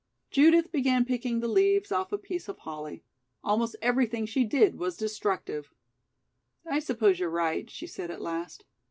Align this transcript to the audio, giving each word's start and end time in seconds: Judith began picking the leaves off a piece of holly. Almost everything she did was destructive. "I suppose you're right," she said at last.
Judith 0.31 0.71
began 0.71 1.05
picking 1.05 1.41
the 1.41 1.47
leaves 1.47 1.91
off 1.91 2.11
a 2.11 2.17
piece 2.17 2.47
of 2.47 2.57
holly. 2.57 3.03
Almost 3.43 3.75
everything 3.83 4.25
she 4.25 4.43
did 4.43 4.79
was 4.79 4.97
destructive. 4.97 5.75
"I 6.65 6.79
suppose 6.79 7.19
you're 7.19 7.29
right," 7.29 7.69
she 7.69 7.85
said 7.85 8.09
at 8.09 8.19
last. 8.19 8.65